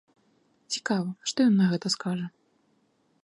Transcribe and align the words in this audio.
Цікава, 0.75 1.11
што 1.31 1.37
ён 1.49 1.55
на 1.61 1.65
гэта 1.73 1.87
скажа. 1.97 2.27